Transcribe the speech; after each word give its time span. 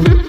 Mm-hmm. 0.00 0.18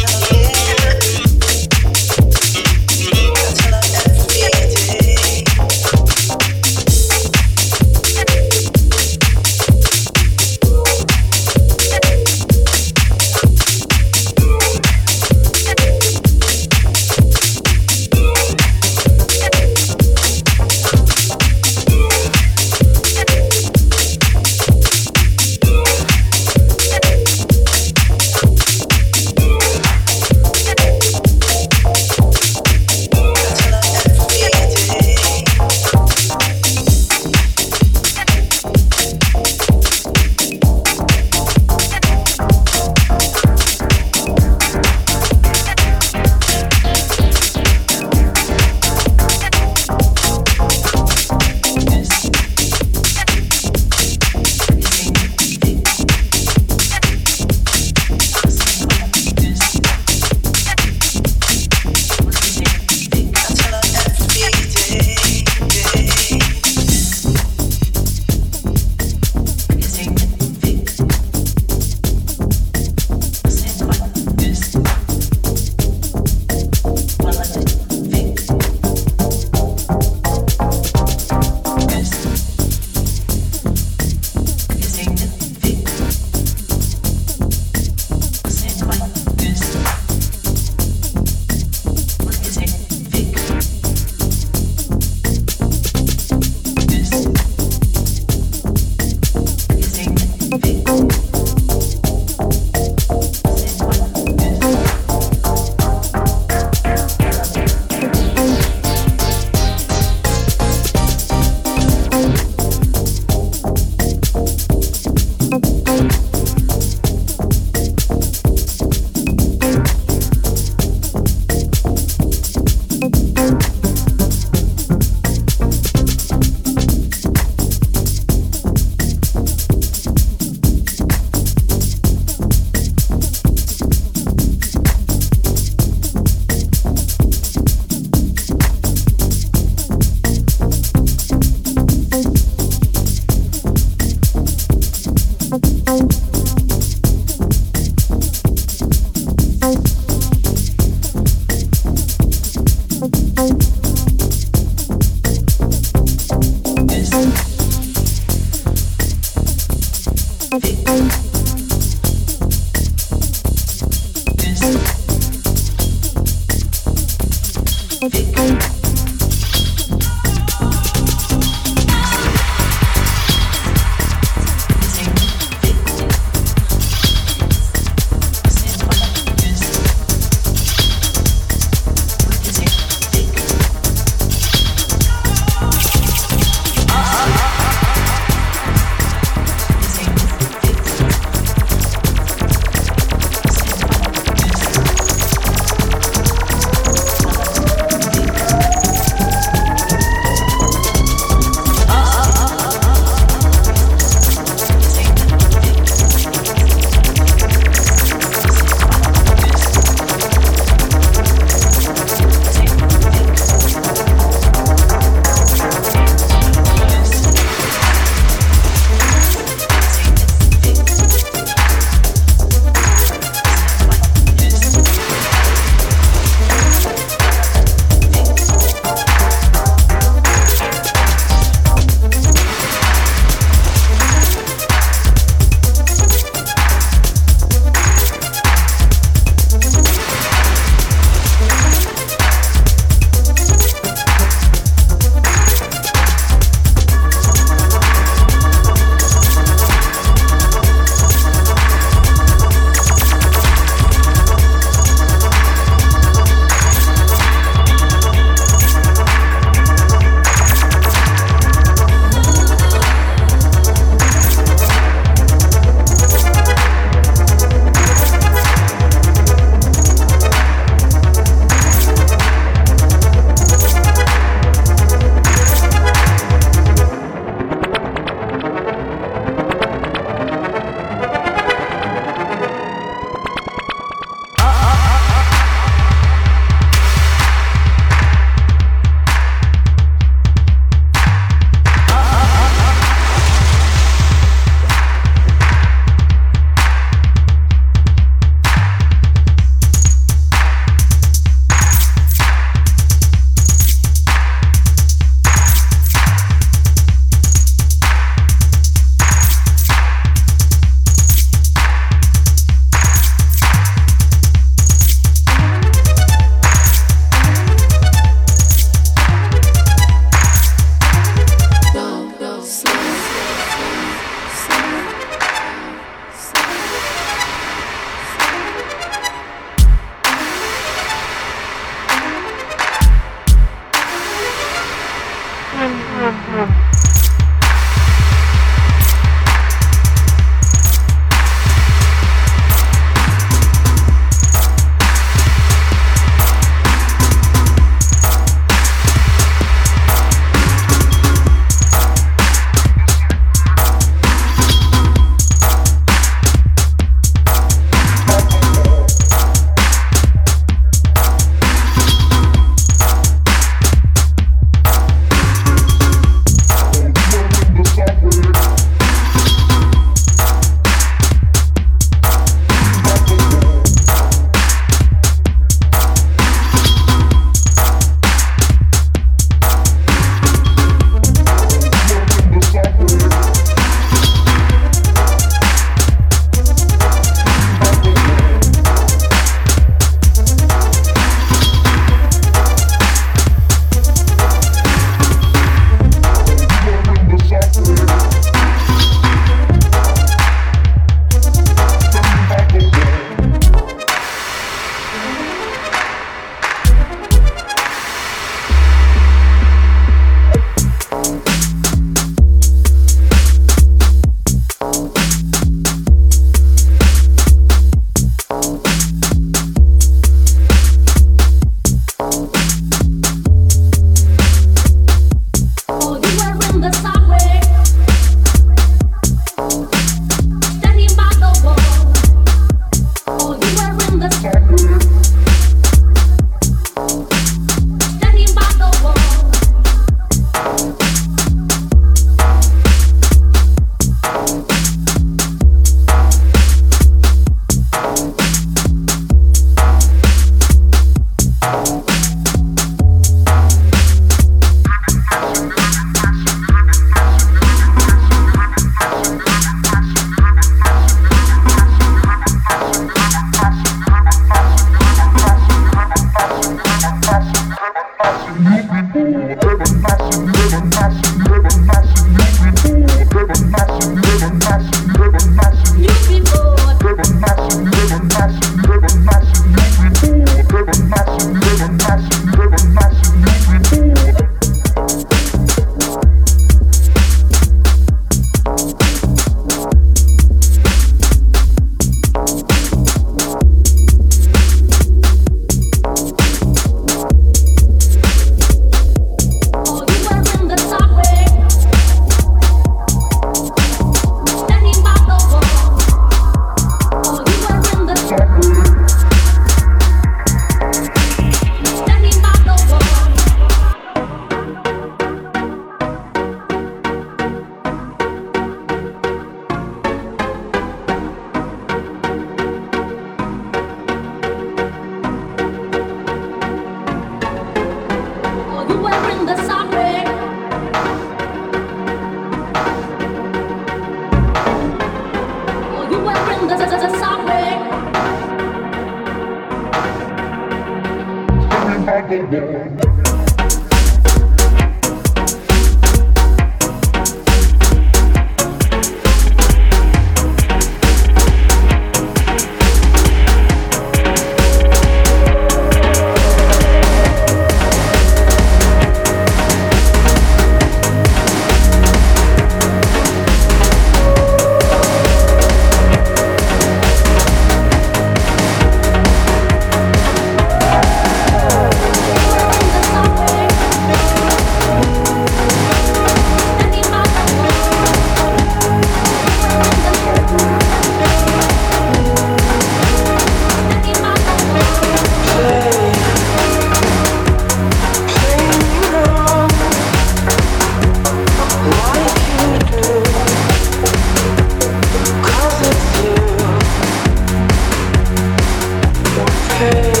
say 599.63 600.00